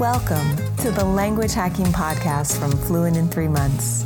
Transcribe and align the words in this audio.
Welcome 0.00 0.54
to 0.76 0.90
the 0.90 1.06
Language 1.06 1.54
Hacking 1.54 1.86
Podcast 1.86 2.58
from 2.60 2.70
Fluent 2.70 3.16
in 3.16 3.30
Three 3.30 3.48
Months. 3.48 4.04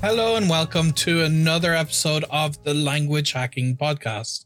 Hello, 0.00 0.36
and 0.36 0.48
welcome 0.48 0.92
to 0.92 1.24
another 1.24 1.74
episode 1.74 2.24
of 2.30 2.62
the 2.62 2.74
Language 2.74 3.32
Hacking 3.32 3.76
Podcast. 3.76 4.44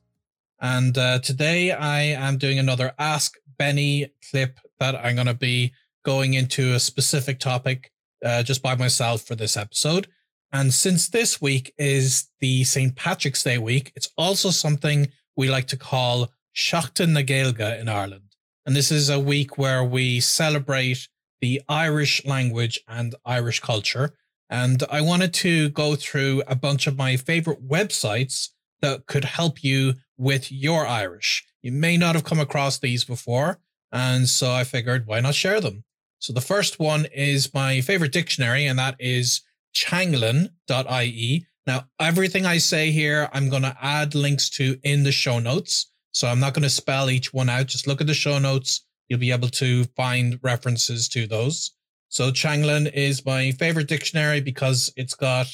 And 0.58 0.96
uh, 0.96 1.18
today 1.18 1.72
I 1.72 2.00
am 2.00 2.38
doing 2.38 2.58
another 2.58 2.94
Ask 2.98 3.36
Benny 3.58 4.10
clip 4.30 4.58
that 4.78 4.96
I'm 4.96 5.16
going 5.16 5.26
to 5.26 5.34
be 5.34 5.74
going 6.02 6.32
into 6.32 6.72
a 6.72 6.80
specific 6.80 7.40
topic 7.40 7.92
uh, 8.24 8.42
just 8.42 8.62
by 8.62 8.74
myself 8.74 9.20
for 9.20 9.34
this 9.34 9.54
episode. 9.54 10.08
And 10.50 10.72
since 10.72 11.10
this 11.10 11.42
week 11.42 11.74
is 11.76 12.28
the 12.40 12.64
St. 12.64 12.96
Patrick's 12.96 13.42
Day 13.42 13.58
week, 13.58 13.92
it's 13.96 14.08
also 14.16 14.48
something 14.48 15.08
we 15.36 15.50
like 15.50 15.66
to 15.66 15.76
call 15.76 16.30
Seachtain 16.56 17.10
na 17.10 17.20
Gaeilge 17.20 17.78
in 17.78 17.90
Ireland. 17.90 18.29
And 18.70 18.76
this 18.76 18.92
is 18.92 19.10
a 19.10 19.18
week 19.18 19.58
where 19.58 19.82
we 19.82 20.20
celebrate 20.20 21.08
the 21.40 21.60
Irish 21.68 22.24
language 22.24 22.78
and 22.86 23.16
Irish 23.26 23.58
culture. 23.58 24.14
And 24.48 24.84
I 24.88 25.00
wanted 25.00 25.34
to 25.34 25.70
go 25.70 25.96
through 25.96 26.44
a 26.46 26.54
bunch 26.54 26.86
of 26.86 26.96
my 26.96 27.16
favorite 27.16 27.66
websites 27.66 28.50
that 28.80 29.06
could 29.06 29.24
help 29.24 29.64
you 29.64 29.94
with 30.16 30.52
your 30.52 30.86
Irish. 30.86 31.44
You 31.62 31.72
may 31.72 31.96
not 31.96 32.14
have 32.14 32.22
come 32.22 32.38
across 32.38 32.78
these 32.78 33.02
before. 33.02 33.58
And 33.90 34.28
so 34.28 34.52
I 34.52 34.62
figured, 34.62 35.04
why 35.04 35.18
not 35.18 35.34
share 35.34 35.60
them? 35.60 35.82
So 36.20 36.32
the 36.32 36.40
first 36.40 36.78
one 36.78 37.06
is 37.06 37.52
my 37.52 37.80
favorite 37.80 38.12
dictionary, 38.12 38.66
and 38.66 38.78
that 38.78 38.94
is 39.00 39.40
teanglann.ie. 39.74 41.46
Now, 41.66 41.88
everything 41.98 42.46
I 42.46 42.58
say 42.58 42.92
here, 42.92 43.28
I'm 43.32 43.50
going 43.50 43.62
to 43.62 43.76
add 43.82 44.14
links 44.14 44.48
to 44.50 44.78
in 44.84 45.02
the 45.02 45.10
show 45.10 45.40
notes. 45.40 45.89
So 46.12 46.28
I'm 46.28 46.40
not 46.40 46.54
going 46.54 46.62
to 46.62 46.70
spell 46.70 47.10
each 47.10 47.32
one 47.32 47.48
out. 47.48 47.66
Just 47.66 47.86
look 47.86 48.00
at 48.00 48.06
the 48.06 48.14
show 48.14 48.38
notes. 48.38 48.84
You'll 49.08 49.20
be 49.20 49.32
able 49.32 49.48
to 49.48 49.84
find 49.96 50.38
references 50.42 51.08
to 51.10 51.26
those. 51.26 51.72
So 52.08 52.30
Teanglann 52.30 52.92
is 52.92 53.24
my 53.24 53.52
favorite 53.52 53.88
dictionary 53.88 54.40
because 54.40 54.92
it's 54.96 55.14
got 55.14 55.46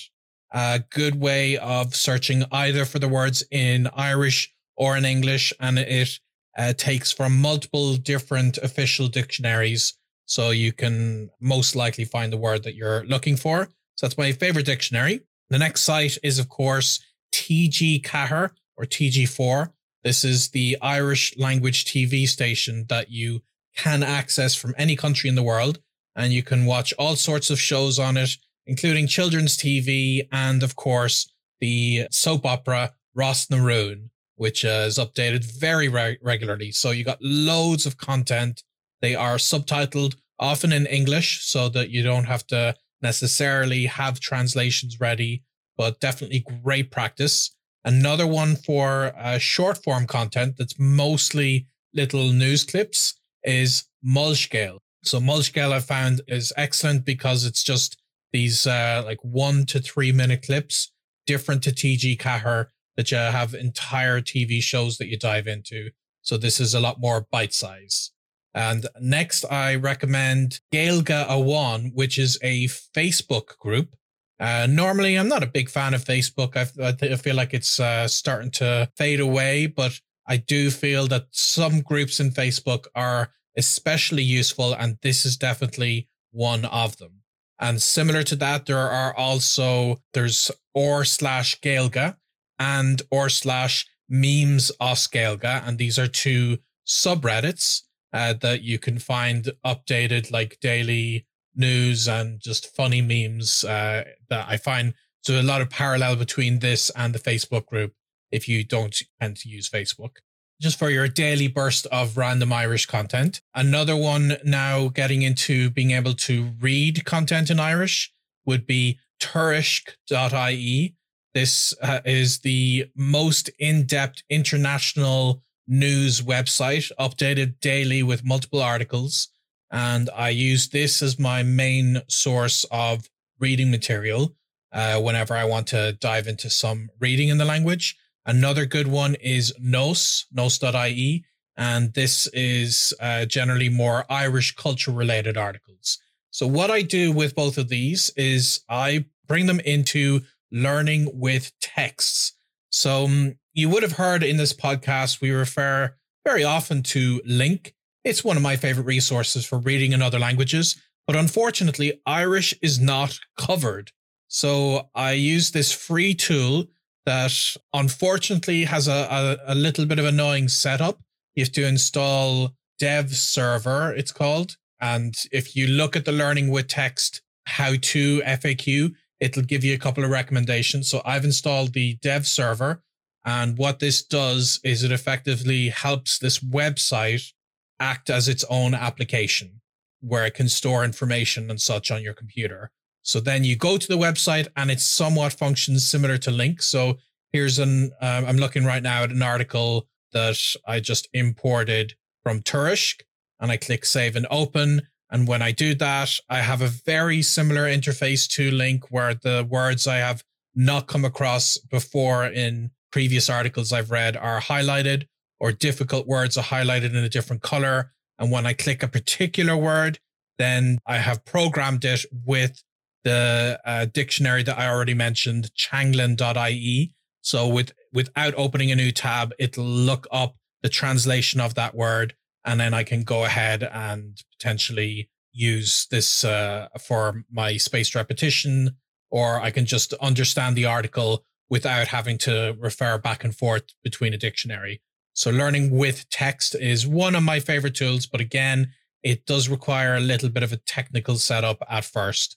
a 0.52 0.82
good 0.90 1.20
way 1.20 1.58
of 1.58 1.94
searching 1.94 2.44
either 2.50 2.84
for 2.84 2.98
the 2.98 3.08
words 3.08 3.44
in 3.50 3.88
Irish 3.94 4.54
or 4.76 4.96
in 4.96 5.04
English. 5.04 5.52
And 5.60 5.78
it 5.78 6.18
uh, 6.56 6.72
takes 6.72 7.12
from 7.12 7.41
multiple 7.41 7.96
different 7.96 8.58
official 8.58 9.08
dictionaries. 9.08 9.94
So 10.24 10.50
you 10.50 10.72
can 10.72 11.30
most 11.41 11.76
likely 11.76 12.04
find 12.04 12.32
the 12.32 12.38
word 12.38 12.62
that 12.64 12.74
you're 12.74 13.04
looking 13.04 13.36
for. 13.36 13.68
So 13.96 14.06
that's 14.06 14.18
my 14.18 14.32
favorite 14.32 14.66
dictionary. 14.66 15.20
The 15.50 15.58
next 15.58 15.82
site 15.82 16.18
is, 16.22 16.38
of 16.38 16.48
course, 16.48 17.00
TG4 17.32 18.50
or 18.76 18.84
TG4. 18.84 19.72
This 20.05 20.25
is 20.25 20.50
the 20.50 20.77
Irish 20.80 21.36
language 21.36 21.84
TV 21.84 22.27
station 22.27 22.86
that 22.89 23.11
you 23.11 23.42
can 23.77 24.03
access 24.03 24.55
from 24.55 24.75
any 24.78 24.97
country 24.97 25.28
in 25.28 25.34
the 25.34 25.42
world. 25.42 25.80
And 26.14 26.33
you 26.33 26.42
can 26.42 26.64
watch 26.64 26.94
all 26.98 27.16
sorts 27.16 27.50
of 27.50 27.61
shows 27.61 27.98
on 27.98 28.16
it, 28.16 28.30
including 28.66 29.06
children's 29.06 29.56
TV 29.56 30.27
and, 30.33 30.62
of 30.62 30.77
course, 30.77 31.30
the 31.61 32.06
soap 32.11 32.47
opera 32.47 32.92
Ross 33.14 33.50
na 33.50 33.58
Rún, 33.58 34.11
which 34.36 34.64
is 34.64 34.98
updated 34.98 35.44
very 35.44 35.88
re- 35.88 36.19
regularly. 36.22 36.72
So 36.72 36.91
you 36.91 37.05
got 37.05 37.19
loads 37.20 37.86
of 37.86 37.97
content. 37.97 38.62
They 39.00 39.14
are 39.14 39.36
subtitled 39.36 40.16
often 40.38 40.72
in 40.72 40.86
English 40.86 41.44
so 41.44 41.69
that 41.70 41.91
you 41.91 42.03
don't 42.03 42.25
have 42.25 42.47
to 42.48 42.75
necessarily 43.03 43.86
have 43.86 44.20
translations 44.20 45.00
ready, 45.00 45.42
but 45.77 46.00
definitely 46.00 46.44
great 46.62 46.91
practice. 46.91 47.56
Another 47.86 48.26
one 48.26 48.56
for 48.56 49.12
uh, 49.16 49.38
short 49.38 49.82
form 49.84 50.08
content 50.08 50.56
that's 50.58 50.76
mostly 50.76 51.69
little 51.94 52.32
news 52.32 52.64
clips 52.64 53.14
is 53.44 53.84
Molscéal. 54.04 54.78
So 55.04 55.20
Molscéal 55.20 55.70
I 55.70 55.78
found 55.78 56.20
is 56.26 56.52
excellent 56.56 57.04
because 57.04 57.44
it's 57.44 57.62
just 57.62 57.96
these 58.32 58.66
uh, 58.66 59.02
like 59.06 59.20
one 59.22 59.66
to 59.66 59.78
three 59.78 60.10
minute 60.10 60.42
clips, 60.42 60.91
different 61.26 61.62
to 61.62 61.70
TG4 61.70 62.66
that 62.96 63.12
you 63.12 63.19
have 63.19 63.54
entire 63.54 64.20
TV 64.20 64.60
shows 64.60 64.98
that 64.98 65.06
you 65.06 65.16
dive 65.16 65.46
into. 65.46 65.91
So 66.22 66.36
this 66.36 66.58
is 66.58 66.75
a 66.75 66.80
lot 66.80 67.00
more 67.00 67.28
bite 67.30 67.54
size. 67.54 68.10
And 68.52 68.86
next, 69.00 69.44
I 69.44 69.76
recommend 69.76 70.58
Gaeilge 70.75 71.28
Amháin, 71.28 71.92
which 71.94 72.19
is 72.19 72.36
a 72.42 72.64
Facebook 72.66 73.58
group. 73.58 73.94
Uh, 74.38 74.66
normally, 74.69 75.16
I'm 75.16 75.28
not 75.28 75.42
a 75.42 75.47
big 75.47 75.70
fan 75.70 75.94
of 75.94 76.04
Facebook. 76.04 76.56
I, 76.56 77.12
I 77.12 77.16
feel 77.16 77.36
like 77.36 77.54
it's 77.54 77.80
uh, 77.80 78.06
starting 78.06 78.50
to 78.52 78.91
fade 78.97 79.20
away, 79.20 79.66
but 79.66 79.98
I 80.26 80.36
do 80.36 80.70
feel 80.70 81.06
that 81.08 81.26
some 81.30 81.80
groups 81.80 82.20
in 82.20 82.30
Facebook 82.30 82.86
are 82.94 83.30
especially 83.56 84.22
useful, 84.22 84.75
and 84.75 84.98
this 85.02 85.25
is 85.25 85.36
definitely 85.36 86.08
one 86.32 86.64
of 86.66 86.98
them. 86.98 87.22
And 87.58 87.80
similar 87.80 88.22
to 88.25 88.36
that, 88.36 88.66
there 88.66 88.78
are 88.78 89.16
also 89.16 90.02
there's 90.12 90.50
or 90.75 91.04
slash 91.04 91.58
Gaeilge 91.60 92.16
and 92.58 93.02
or 93.10 93.30
slash 93.30 93.86
memes 94.08 94.70
os 94.78 95.06
Gaeilge, 95.06 95.66
and 95.66 95.78
these 95.78 95.98
are 95.98 96.06
two 96.06 96.58
subreddits 96.86 97.82
uh, 98.12 98.34
that 98.34 98.62
you 98.62 98.78
can 98.78 98.98
find 98.98 99.50
updated 99.64 100.30
like 100.30 100.58
daily 100.60 101.26
news 101.56 102.06
and 102.09 102.41
just 102.41 102.75
funny 102.75 103.00
memes 103.00 103.65
uh, 103.65 104.05
that 104.28 104.47
I 104.49 104.56
find. 104.56 104.94
So 105.22 105.41
a 105.41 105.43
lot 105.43 105.61
of 105.61 105.71
parallel 105.71 106.17
between 106.17 106.61
this 106.61 106.91
and 106.91 107.15
the 107.15 107.19
Facebook 107.19 107.67
group 107.67 107.94
if 108.31 108.49
you 108.49 108.65
don't 108.65 108.97
tend 109.21 109.37
to 109.39 109.49
use 109.49 109.69
Facebook. 109.69 110.17
Just 110.61 110.78
for 110.78 110.89
your 110.89 111.09
daily 111.09 111.49
burst 111.49 111.87
of 111.87 112.17
random 112.17 112.53
Irish 112.53 112.87
content. 112.87 113.41
Another 113.55 113.94
one 113.94 114.37
now 114.44 114.89
getting 114.89 115.22
into 115.22 115.71
being 115.71 115.91
able 115.91 116.15
to 116.15 116.53
read 116.61 117.05
content 117.05 117.50
in 117.50 117.61
Irish 117.61 118.12
would 118.47 118.67
be 118.67 118.99
tuairisc.ie. 119.21 120.94
This 121.34 121.75
uh, 121.83 122.00
is 122.06 122.38
the 122.38 122.87
most 122.97 123.50
in 123.59 123.84
depth 123.84 124.23
international 124.31 125.43
news 125.69 126.23
website, 126.23 126.91
updated 126.99 127.61
daily 127.61 128.03
with 128.03 128.25
multiple 128.25 128.62
articles. 128.62 129.28
And 129.71 130.09
I 130.15 130.31
use 130.31 130.69
this 130.69 131.03
as 131.03 131.19
my 131.19 131.43
main 131.43 132.03
source 132.09 132.65
of 132.71 133.09
reading 133.38 133.71
material 133.71 134.34
uh, 134.72 135.00
whenever 135.00 135.34
I 135.34 135.44
want 135.44 135.66
to 135.69 135.93
dive 135.93 136.27
into 136.27 136.50
some 136.50 136.91
reading 137.00 137.28
in 137.28 137.38
the 137.38 137.44
language. 137.44 137.97
Another 138.25 138.66
good 138.66 138.88
one 138.88 139.15
is 139.16 139.55
Nos, 139.59 140.26
nos.ie. 140.32 141.25
And 141.56 141.94
this 141.94 142.26
is 142.28 142.93
uh, 143.00 143.25
generally 143.25 143.69
more 143.69 144.05
Irish 144.10 144.55
culture 144.56 144.91
related 144.91 145.37
articles. 145.37 145.99
So, 146.31 146.47
what 146.47 146.71
I 146.71 146.82
do 146.82 147.12
with 147.12 147.34
both 147.34 147.56
of 147.56 147.69
these 147.69 148.10
is 148.16 148.60
I 148.69 149.06
bring 149.26 149.47
them 149.47 149.60
into 149.60 150.21
learning 150.53 151.09
with 151.15 151.53
texts. 151.60 152.34
So, 152.69 153.06
um, 153.06 153.37
you 153.55 153.71
would 153.71 153.82
have 153.82 153.93
heard 153.93 154.22
in 154.22 154.37
this 154.37 154.53
podcast, 154.53 155.22
we 155.22 155.31
refer 155.31 155.94
very 156.26 156.44
often 156.44 156.82
to 156.82 157.22
LingQ. 157.26 157.72
It's 158.06 158.22
one 158.22 158.37
of 158.37 158.43
my 158.44 158.55
favorite 158.55 158.87
resources 158.87 159.44
for 159.44 159.59
reading 159.59 159.91
in 159.91 160.00
other 160.00 160.21
languages, 160.21 160.81
but 161.09 161.17
unfortunately, 161.17 162.00
Irish 162.06 162.55
is 162.62 162.78
not 162.78 163.19
covered. 163.37 163.91
So 164.28 164.91
I 164.94 165.15
use 165.15 165.50
this 165.50 165.72
free 165.72 166.15
tool 166.15 166.67
that 167.05 167.56
unfortunately 167.75 168.62
has 168.62 168.87
a, 168.87 168.93
a, 168.93 169.53
a 169.53 169.55
little 169.56 169.87
bit 169.87 169.99
of 169.99 170.05
annoying 170.05 170.47
setup. 170.47 171.00
You 171.34 171.43
have 171.43 171.53
to 171.55 171.67
install 171.67 172.53
dev 172.78 173.12
server, 173.12 173.93
it's 173.93 174.12
called. 174.12 174.56
And 174.81 175.17
if 175.32 175.56
you 175.56 175.67
look 175.67 175.97
at 175.97 176.05
the 176.05 176.12
learning 176.12 176.52
with 176.52 176.69
text 176.69 177.23
how 177.47 177.75
to 177.75 178.20
FAQ, 178.20 178.94
it'll 179.19 179.43
give 179.43 179.64
you 179.64 179.75
a 179.75 179.79
couple 179.79 180.05
of 180.05 180.11
recommendations. 180.11 180.88
So 180.88 181.02
I've 181.05 181.25
installed 181.25 181.73
the 181.73 181.99
dev 182.02 182.25
server 182.29 182.85
and 183.25 183.59
what 183.59 183.81
this 183.81 184.05
does 184.05 184.61
is 184.62 184.85
it 184.85 184.93
effectively 184.93 185.70
helps 185.70 186.20
this 186.20 186.38
website 186.38 187.32
act 187.81 188.11
as 188.11 188.28
its 188.28 188.44
own 188.49 188.75
application 188.75 189.61
where 190.00 190.26
it 190.26 190.34
can 190.34 190.49
store 190.49 190.84
information 190.84 191.50
and 191.50 191.61
such 191.61 191.90
on 191.90 192.02
your 192.02 192.14
computer. 192.14 192.70
So 193.02 193.20
then 193.20 193.44
you 193.44 193.56
go 193.56 193.76
to 193.76 193.88
the 193.88 193.99
website 193.99 194.49
and 194.56 194.70
it 194.70 194.81
somewhat 194.81 195.32
functions 195.32 195.88
similar 195.88 196.19
to 196.19 196.31
LingQ. 196.31 196.62
So 196.62 196.99
here's 197.32 197.58
an, 197.58 197.93
um, 198.00 198.25
I'm 198.26 198.37
looking 198.37 198.64
right 198.64 198.82
now 198.82 199.05
at 199.05 199.11
an 199.11 199.23
article 199.23 199.87
that 200.12 200.38
I 200.67 200.81
just 200.81 201.08
imported 201.12 201.94
from 202.23 202.40
Tuairisc 202.40 203.02
and 203.40 203.50
I 203.50 203.56
click 203.56 203.84
save 203.84 204.17
and 204.17 204.26
open. 204.31 204.82
And 205.11 205.28
when 205.28 205.43
I 205.43 205.52
do 205.52 205.75
that, 205.76 206.11
I 206.28 206.40
have 206.40 206.62
a 206.62 206.69
very 206.69 207.23
similar 207.23 207.64
interface 207.64 208.28
to 208.31 208.50
LingQ 208.50 208.87
where 208.90 209.14
the 209.14 209.46
words 209.49 209.87
I 209.87 209.96
have 209.96 210.25
not 210.55 210.88
come 210.88 211.05
across 211.05 211.58
before 211.58 212.26
in 212.26 212.70
previous 212.90 213.28
articles 213.28 213.73
I've 213.73 213.90
read 213.90 214.17
are 214.17 214.40
highlighted 214.40 215.06
or 215.41 215.53
difficult 215.53 216.06
words 216.06 216.37
are 216.37 216.44
highlighted 216.44 216.91
in 216.91 216.97
a 216.97 217.09
different 217.09 217.43
color. 217.43 217.93
And 218.19 218.31
when 218.31 218.47
I 218.47 218.53
click 218.53 218.83
a 218.83 218.88
particular 218.88 219.56
word, 219.56 219.99
then 220.38 220.79
I 220.87 220.99
have 220.99 221.25
programmed 221.25 221.85
it 221.85 222.05
with 222.25 222.62
the 223.05 223.61
uh, 223.65 223.87
dictionary 223.87 224.43
that 224.43 224.59
I 224.59 224.69
already 224.69 224.94
mentioned, 224.94 225.50
teanglann.ie. 225.59 226.94
So 227.23 227.49
with 227.49 227.73
without 227.93 228.35
opening 228.37 228.71
a 228.71 228.77
new 228.77 228.93
tab, 228.93 229.33
it'll 229.38 229.65
look 229.65 230.06
up 230.11 230.37
the 230.62 230.69
translation 230.69 231.41
of 231.41 231.55
that 231.55 231.75
word 231.75 232.15
and 232.47 232.61
then 232.61 232.73
I 232.73 232.85
can 232.85 233.03
go 233.03 233.25
ahead 233.25 233.65
and 233.65 234.23
potentially 234.38 235.11
use 235.33 235.87
this 235.91 236.25
uh, 236.25 236.69
for 236.81 237.25
my 237.31 237.56
spaced 237.56 237.94
repetition, 237.94 238.77
or 239.11 239.41
I 239.41 239.50
can 239.50 239.67
just 239.67 239.93
understand 239.94 240.56
the 240.56 240.65
article 240.65 241.25
without 241.50 241.88
having 241.88 242.19
to 242.19 242.56
refer 242.59 242.99
back 242.99 243.25
and 243.25 243.37
forth 243.37 243.65
between 243.83 244.15
a 244.15 244.19
dictionary. 244.19 244.81
So 245.16 245.30
learning 245.30 245.70
with 245.70 246.08
text 246.10 246.54
is 246.54 246.86
one 246.86 247.16
of 247.16 247.22
my 247.22 247.40
favorite 247.40 247.74
tools, 247.74 248.04
but 248.04 248.20
again, 248.20 248.72
it 249.02 249.24
does 249.24 249.48
require 249.48 249.96
a 249.96 250.00
little 250.00 250.28
bit 250.28 250.42
of 250.42 250.52
a 250.52 250.58
technical 250.58 251.16
setup 251.16 251.62
at 251.70 251.86
first. 251.86 252.36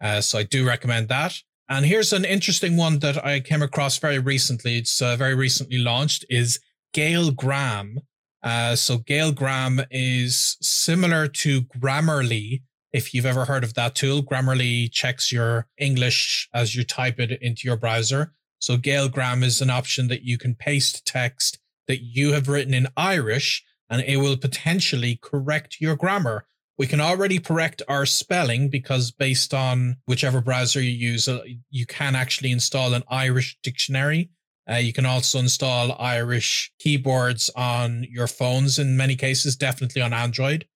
Uh, 0.00 0.20
so 0.20 0.38
I 0.38 0.44
do 0.44 0.64
recommend 0.64 1.08
that. 1.08 1.34
And 1.68 1.84
here's 1.84 2.12
an 2.12 2.24
interesting 2.24 2.76
one 2.76 3.00
that 3.00 3.24
I 3.24 3.40
came 3.40 3.62
across 3.62 3.98
very 3.98 4.20
recently. 4.20 4.78
It's 4.78 5.02
uh, 5.02 5.16
very 5.16 5.34
recently 5.34 5.78
launched 5.78 6.24
is 6.30 6.60
Galegram. 6.94 7.96
Uh, 8.44 8.76
so 8.76 8.98
Galegram 8.98 9.84
is 9.90 10.56
similar 10.60 11.26
to 11.26 11.62
Grammarly. 11.62 12.62
If 12.92 13.12
you've 13.12 13.26
ever 13.26 13.44
heard 13.44 13.64
of 13.64 13.74
that 13.74 13.96
tool, 13.96 14.22
Grammarly 14.22 14.90
checks 14.92 15.32
your 15.32 15.66
English 15.78 16.48
as 16.54 16.76
you 16.76 16.84
type 16.84 17.18
it 17.18 17.42
into 17.42 17.66
your 17.66 17.76
browser. 17.76 18.34
So 18.60 18.76
Galegram 18.76 19.42
is 19.42 19.60
an 19.60 19.70
option 19.70 20.06
that 20.08 20.22
you 20.22 20.38
can 20.38 20.54
paste 20.54 21.04
text 21.06 21.59
that 21.90 22.02
you 22.02 22.32
have 22.32 22.46
written 22.46 22.72
in 22.72 22.86
Irish 22.96 23.64
and 23.90 24.00
it 24.02 24.18
will 24.18 24.36
potentially 24.36 25.18
correct 25.20 25.80
your 25.80 25.96
grammar. 25.96 26.46
We 26.78 26.86
can 26.86 27.00
already 27.00 27.40
correct 27.40 27.82
our 27.88 28.06
spelling 28.06 28.68
because 28.68 29.10
based 29.10 29.52
on 29.52 29.96
whichever 30.06 30.40
browser 30.40 30.80
you 30.80 30.92
use, 30.92 31.26
uh, 31.26 31.42
you 31.68 31.84
can 31.86 32.14
actually 32.14 32.52
install 32.52 32.94
an 32.94 33.02
Irish 33.08 33.58
dictionary. 33.64 34.30
Uh, 34.70 34.76
you 34.76 34.92
can 34.92 35.04
also 35.04 35.40
install 35.40 36.00
Irish 36.00 36.72
keyboards 36.78 37.50
on 37.56 38.06
your 38.08 38.28
phones 38.28 38.78
in 38.78 38.96
many 38.96 39.16
cases, 39.16 39.56
definitely 39.56 40.00
on 40.00 40.12
Android. 40.12 40.66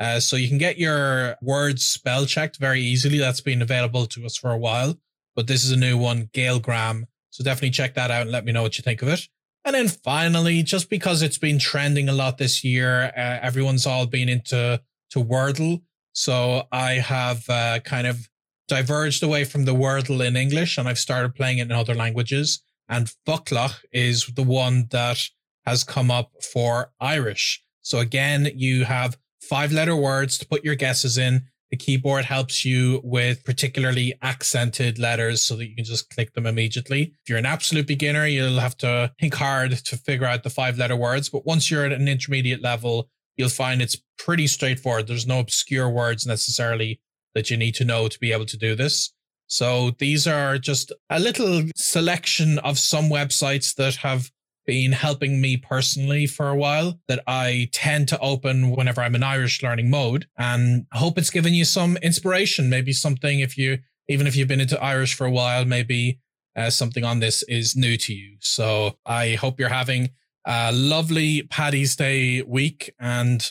Uh, 0.00 0.18
so 0.18 0.34
you 0.34 0.48
can 0.48 0.58
get 0.58 0.76
your 0.76 1.36
words 1.40 1.86
spell 1.86 2.26
checked 2.26 2.56
very 2.56 2.80
easily. 2.80 3.18
That's 3.18 3.40
been 3.40 3.62
available 3.62 4.06
to 4.06 4.26
us 4.26 4.36
for 4.36 4.50
a 4.50 4.58
while, 4.58 4.98
but 5.36 5.46
this 5.46 5.62
is 5.62 5.70
a 5.70 5.76
new 5.76 5.96
one, 5.96 6.26
Galegram. 6.32 7.04
So 7.30 7.44
definitely 7.44 7.70
check 7.70 7.94
that 7.94 8.10
out 8.10 8.22
and 8.22 8.32
let 8.32 8.44
me 8.44 8.50
know 8.50 8.62
what 8.62 8.76
you 8.76 8.82
think 8.82 9.02
of 9.02 9.08
it. 9.08 9.28
And 9.64 9.74
then 9.74 9.88
finally, 9.88 10.62
just 10.62 10.90
because 10.90 11.22
it's 11.22 11.38
been 11.38 11.58
trending 11.58 12.08
a 12.08 12.12
lot 12.12 12.38
this 12.38 12.62
year, 12.62 13.12
uh, 13.16 13.38
everyone's 13.40 13.86
all 13.86 14.06
been 14.06 14.28
into 14.28 14.80
to 15.10 15.24
Wordle. 15.24 15.82
So 16.12 16.64
I 16.70 16.94
have 16.94 17.48
uh, 17.48 17.80
kind 17.80 18.06
of 18.06 18.28
diverged 18.68 19.22
away 19.22 19.44
from 19.44 19.64
the 19.64 19.74
Wordle 19.74 20.24
in 20.26 20.36
English 20.36 20.78
and 20.78 20.88
I've 20.88 20.98
started 20.98 21.34
playing 21.34 21.58
it 21.58 21.62
in 21.62 21.72
other 21.72 21.94
languages. 21.94 22.62
And 22.88 23.10
Foclach 23.26 23.76
is 23.92 24.26
the 24.26 24.42
one 24.42 24.88
that 24.90 25.18
has 25.66 25.84
come 25.84 26.10
up 26.10 26.32
for 26.52 26.92
Irish. 27.00 27.62
So 27.80 27.98
again, 27.98 28.50
you 28.54 28.84
have 28.84 29.16
five 29.40 29.72
letter 29.72 29.96
words 29.96 30.38
to 30.38 30.46
put 30.46 30.64
your 30.64 30.74
guesses 30.74 31.16
in. 31.18 31.46
The 31.70 31.76
keyboard 31.76 32.24
helps 32.24 32.64
you 32.64 33.00
with 33.02 33.44
particularly 33.44 34.14
accented 34.22 34.98
letters 34.98 35.42
so 35.42 35.56
that 35.56 35.66
you 35.66 35.74
can 35.74 35.84
just 35.84 36.08
click 36.10 36.32
them 36.34 36.46
immediately. 36.46 37.14
If 37.22 37.28
you're 37.28 37.38
an 37.38 37.46
absolute 37.46 37.86
beginner, 37.86 38.26
you'll 38.26 38.60
have 38.60 38.76
to 38.78 39.12
think 39.18 39.34
hard 39.34 39.72
to 39.72 39.96
figure 39.96 40.26
out 40.26 40.42
the 40.42 40.50
five 40.50 40.78
letter 40.78 40.96
words. 40.96 41.28
But 41.28 41.46
once 41.46 41.70
you're 41.70 41.84
at 41.84 41.92
an 41.92 42.06
intermediate 42.06 42.62
level, 42.62 43.08
you'll 43.36 43.48
find 43.48 43.82
it's 43.82 43.96
pretty 44.18 44.46
straightforward. 44.46 45.06
There's 45.06 45.26
no 45.26 45.40
obscure 45.40 45.90
words 45.90 46.26
necessarily 46.26 47.00
that 47.34 47.50
you 47.50 47.56
need 47.56 47.74
to 47.76 47.84
know 47.84 48.08
to 48.08 48.20
be 48.20 48.32
able 48.32 48.46
to 48.46 48.56
do 48.56 48.76
this. 48.76 49.12
So 49.46 49.90
these 49.98 50.26
are 50.26 50.58
just 50.58 50.92
a 51.10 51.20
little 51.20 51.64
selection 51.76 52.58
of 52.60 52.78
some 52.78 53.10
websites 53.10 53.74
that 53.74 53.96
have 53.96 54.30
been 54.66 54.92
helping 54.92 55.40
me 55.40 55.56
personally 55.56 56.26
for 56.26 56.48
a 56.48 56.56
while 56.56 56.98
that 57.08 57.22
I 57.26 57.68
tend 57.72 58.08
to 58.08 58.18
open 58.20 58.70
whenever 58.70 59.00
I'm 59.00 59.14
in 59.14 59.22
Irish 59.22 59.62
learning 59.62 59.90
mode 59.90 60.26
and 60.36 60.86
hope 60.92 61.18
it's 61.18 61.30
given 61.30 61.54
you 61.54 61.64
some 61.64 61.96
inspiration. 61.98 62.70
Maybe 62.70 62.92
something 62.92 63.40
if 63.40 63.58
you, 63.58 63.78
even 64.08 64.26
if 64.26 64.36
you've 64.36 64.48
been 64.48 64.60
into 64.60 64.82
Irish 64.82 65.14
for 65.14 65.26
a 65.26 65.30
while, 65.30 65.64
maybe 65.64 66.20
uh, 66.56 66.70
something 66.70 67.04
on 67.04 67.20
this 67.20 67.42
is 67.44 67.76
new 67.76 67.96
to 67.98 68.14
you. 68.14 68.36
So 68.40 68.98
I 69.04 69.34
hope 69.34 69.58
you're 69.58 69.68
having 69.68 70.10
a 70.46 70.72
lovely 70.72 71.42
Paddy's 71.42 71.96
Day 71.96 72.42
week 72.42 72.94
and 72.98 73.50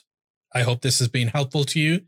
I 0.54 0.62
hope 0.62 0.82
this 0.82 1.00
has 1.00 1.08
been 1.08 1.30
helpful 1.30 1.64
to 1.66 1.80
you. 1.80 2.02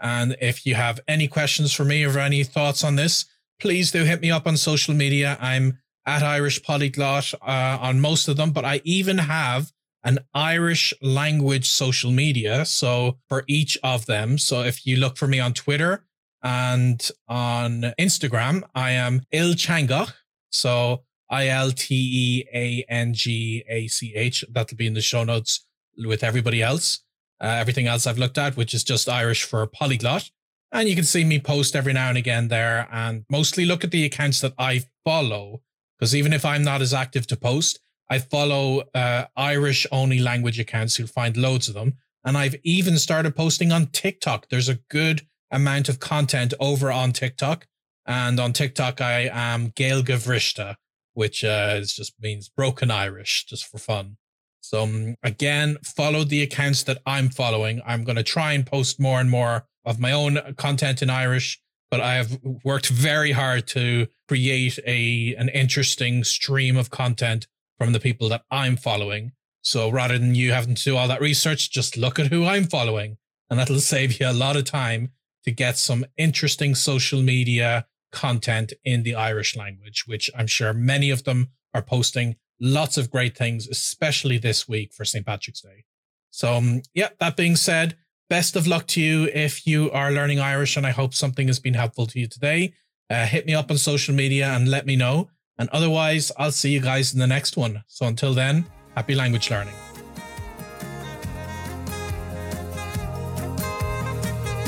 And 0.00 0.36
if 0.40 0.66
you 0.66 0.74
have 0.74 1.00
any 1.06 1.28
questions 1.28 1.72
for 1.72 1.84
me 1.84 2.04
or 2.04 2.18
any 2.18 2.42
thoughts 2.42 2.82
on 2.82 2.96
this, 2.96 3.24
please 3.60 3.92
do 3.92 4.02
hit 4.02 4.20
me 4.20 4.30
up 4.30 4.46
on 4.46 4.56
social 4.56 4.94
media. 4.94 5.38
I'm 5.40 5.78
at 6.06 6.22
Irish 6.22 6.62
Polyglot 6.62 7.34
uh, 7.42 7.78
on 7.80 8.00
most 8.00 8.28
of 8.28 8.36
them, 8.36 8.50
but 8.50 8.64
I 8.64 8.80
even 8.84 9.18
have 9.18 9.72
an 10.04 10.18
Irish 10.34 10.92
language 11.00 11.68
social 11.68 12.10
media. 12.10 12.64
So 12.64 13.18
for 13.28 13.44
each 13.46 13.78
of 13.82 14.06
them. 14.06 14.38
So 14.38 14.62
if 14.62 14.84
you 14.84 14.96
look 14.96 15.16
for 15.16 15.28
me 15.28 15.38
on 15.38 15.52
Twitter 15.52 16.04
and 16.42 17.08
on 17.28 17.92
Instagram, 17.98 18.64
I 18.74 18.90
am 18.90 19.22
Ilteangach. 19.32 20.12
So 20.50 21.04
I 21.30 21.48
L 21.48 21.70
T 21.70 21.94
E 21.94 22.44
A 22.52 22.84
N 22.88 23.14
G 23.14 23.64
A 23.68 23.86
C 23.86 24.12
H. 24.14 24.44
That'll 24.50 24.76
be 24.76 24.86
in 24.86 24.94
the 24.94 25.00
show 25.00 25.24
notes 25.24 25.66
with 25.96 26.24
everybody 26.24 26.62
else. 26.62 27.00
Uh, 27.40 27.46
everything 27.46 27.86
else 27.86 28.06
I've 28.06 28.18
looked 28.18 28.38
at, 28.38 28.56
which 28.56 28.74
is 28.74 28.84
just 28.84 29.08
Irish 29.08 29.44
for 29.44 29.66
polyglot. 29.66 30.30
And 30.70 30.88
you 30.88 30.94
can 30.94 31.04
see 31.04 31.24
me 31.24 31.38
post 31.38 31.76
every 31.76 31.92
now 31.92 32.08
and 32.08 32.16
again 32.16 32.48
there 32.48 32.88
and 32.90 33.24
mostly 33.30 33.64
look 33.64 33.84
at 33.84 33.90
the 33.90 34.04
accounts 34.04 34.40
that 34.40 34.54
I 34.58 34.84
follow 35.04 35.60
because 36.02 36.16
even 36.16 36.32
if 36.32 36.44
I'm 36.44 36.64
not 36.64 36.82
as 36.82 36.92
active 36.92 37.28
to 37.28 37.36
post, 37.36 37.78
I 38.10 38.18
follow 38.18 38.82
uh, 38.92 39.26
Irish 39.36 39.86
only 39.92 40.18
language 40.18 40.58
accounts. 40.58 40.98
You'll 40.98 41.06
find 41.06 41.36
loads 41.36 41.68
of 41.68 41.74
them. 41.74 41.94
And 42.24 42.36
I've 42.36 42.56
even 42.64 42.98
started 42.98 43.36
posting 43.36 43.70
on 43.70 43.86
TikTok. 43.86 44.48
There's 44.48 44.68
a 44.68 44.80
good 44.90 45.22
amount 45.52 45.88
of 45.88 46.00
content 46.00 46.54
over 46.58 46.90
on 46.90 47.12
TikTok. 47.12 47.68
And 48.04 48.40
on 48.40 48.52
TikTok, 48.52 49.00
I 49.00 49.30
am 49.32 49.70
Gaeilge 49.70 50.06
Bhriste, 50.06 50.74
which 51.14 51.44
uh, 51.44 51.78
just 51.82 52.14
means 52.20 52.48
broken 52.48 52.90
Irish, 52.90 53.46
just 53.46 53.64
for 53.66 53.78
fun. 53.78 54.16
So 54.60 54.82
um, 54.82 55.14
again, 55.22 55.76
follow 55.84 56.24
the 56.24 56.42
accounts 56.42 56.82
that 56.82 57.00
I'm 57.06 57.28
following. 57.28 57.80
I'm 57.86 58.02
going 58.02 58.16
to 58.16 58.24
try 58.24 58.54
and 58.54 58.66
post 58.66 58.98
more 58.98 59.20
and 59.20 59.30
more 59.30 59.68
of 59.84 60.00
my 60.00 60.10
own 60.10 60.56
content 60.56 61.00
in 61.00 61.10
Irish 61.10 61.62
but 61.92 62.00
I 62.00 62.14
have 62.14 62.40
worked 62.64 62.88
very 62.88 63.32
hard 63.32 63.66
to 63.68 64.06
create 64.26 64.78
a 64.86 65.34
an 65.36 65.50
interesting 65.50 66.24
stream 66.24 66.78
of 66.78 66.88
content 66.88 67.46
from 67.78 67.92
the 67.92 68.00
people 68.00 68.30
that 68.30 68.44
I'm 68.50 68.76
following. 68.76 69.32
So 69.60 69.90
rather 69.90 70.16
than 70.18 70.34
you 70.34 70.52
having 70.52 70.74
to 70.74 70.82
do 70.82 70.96
all 70.96 71.06
that 71.08 71.20
research, 71.20 71.70
just 71.70 71.98
look 71.98 72.18
at 72.18 72.28
who 72.28 72.46
I'm 72.46 72.64
following, 72.64 73.18
and 73.50 73.60
that'll 73.60 73.78
save 73.94 74.18
you 74.18 74.26
a 74.26 74.32
lot 74.32 74.56
of 74.56 74.64
time 74.64 75.10
to 75.44 75.50
get 75.50 75.76
some 75.76 76.06
interesting 76.16 76.74
social 76.74 77.20
media 77.20 77.86
content 78.10 78.72
in 78.86 79.02
the 79.02 79.14
Irish 79.14 79.54
language, 79.54 80.04
which 80.06 80.30
I'm 80.34 80.46
sure 80.46 80.72
many 80.72 81.10
of 81.10 81.24
them 81.24 81.48
are 81.74 81.82
posting 81.82 82.36
lots 82.58 82.96
of 82.96 83.10
great 83.10 83.36
things, 83.36 83.68
especially 83.68 84.38
this 84.38 84.66
week 84.66 84.94
for 84.94 85.04
St. 85.04 85.26
Patrick's 85.26 85.60
Day. 85.60 85.84
So, 86.30 86.54
um, 86.54 86.80
yeah, 86.94 87.10
that 87.20 87.36
being 87.36 87.56
said, 87.56 87.98
best 88.32 88.56
of 88.56 88.66
luck 88.66 88.86
to 88.86 88.98
you 88.98 89.28
if 89.34 89.66
you 89.66 89.90
are 89.90 90.10
learning 90.10 90.40
Irish, 90.40 90.78
and 90.78 90.86
I 90.86 90.90
hope 90.90 91.12
something 91.12 91.48
has 91.48 91.60
been 91.60 91.74
helpful 91.74 92.06
to 92.06 92.18
you 92.18 92.26
today. 92.26 92.72
Uh, 93.10 93.26
hit 93.26 93.44
me 93.44 93.52
up 93.52 93.70
on 93.70 93.76
social 93.76 94.14
media 94.14 94.46
and 94.46 94.68
let 94.68 94.86
me 94.86 94.96
know. 94.96 95.28
And 95.58 95.68
otherwise, 95.68 96.32
I'll 96.38 96.50
see 96.50 96.70
you 96.70 96.80
guys 96.80 97.12
in 97.12 97.20
the 97.20 97.26
next 97.26 97.58
one. 97.58 97.84
So 97.88 98.06
until 98.06 98.32
then, 98.32 98.64
happy 98.94 99.14
language 99.14 99.50
learning. 99.50 99.74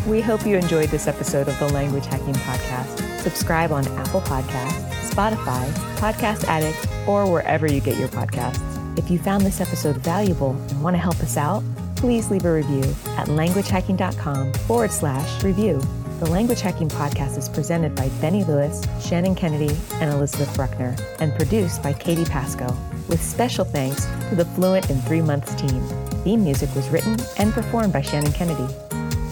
We 0.06 0.20
hope 0.20 0.44
you 0.44 0.58
enjoyed 0.58 0.90
this 0.90 1.06
episode 1.06 1.48
of 1.48 1.58
the 1.58 1.72
Language 1.72 2.04
Hacking 2.04 2.34
Podcast. 2.34 3.20
Subscribe 3.20 3.72
on 3.72 3.88
Apple 3.96 4.20
Podcasts, 4.20 5.10
Spotify, 5.10 5.66
Podcast 5.96 6.44
Addict, 6.44 6.86
or 7.08 7.32
wherever 7.32 7.66
you 7.66 7.80
get 7.80 7.96
your 7.96 8.08
podcasts. 8.08 8.60
If 8.98 9.10
you 9.10 9.18
found 9.18 9.42
this 9.46 9.62
episode 9.62 9.96
valuable 9.96 10.50
and 10.50 10.82
want 10.82 10.96
to 10.96 11.00
help 11.00 11.18
us 11.20 11.38
out, 11.38 11.64
please 12.04 12.30
leave 12.30 12.44
a 12.44 12.52
review 12.52 12.82
at 13.16 13.28
languagehacking.com 13.28 14.52
forward 14.52 14.90
slash 14.90 15.42
review. 15.42 15.80
The 16.20 16.26
Language 16.26 16.60
Hacking 16.60 16.90
Podcast 16.90 17.38
is 17.38 17.48
presented 17.48 17.94
by 17.94 18.10
Benny 18.20 18.44
Lewis, 18.44 18.82
Shannon 19.00 19.34
Kennedy, 19.34 19.74
and 19.94 20.12
Elizabeth 20.12 20.54
Bruckner, 20.54 20.94
and 21.18 21.34
produced 21.34 21.82
by 21.82 21.94
Katie 21.94 22.26
Pasco, 22.26 22.76
with 23.08 23.22
special 23.22 23.64
thanks 23.64 24.04
to 24.28 24.34
the 24.34 24.44
Fluent 24.44 24.90
in 24.90 25.00
Three 25.00 25.22
Months 25.22 25.54
team. 25.54 25.80
Theme 26.24 26.44
music 26.44 26.68
was 26.74 26.86
written 26.90 27.16
and 27.38 27.54
performed 27.54 27.94
by 27.94 28.02
Shannon 28.02 28.32
Kennedy. 28.32 28.70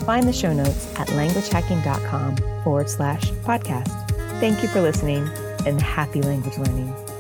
Find 0.07 0.27
the 0.27 0.33
show 0.33 0.55
notes 0.55 0.99
at 0.99 1.09
languagehacking.com 1.09 2.63
forward 2.65 2.89
slash 2.89 3.33
podcast. 3.45 4.09
Thank 4.41 4.63
you 4.63 4.71
for 4.71 4.81
listening 4.81 5.29
and 5.67 5.79
happy 5.79 6.23
language 6.23 6.57
learning. 6.57 7.12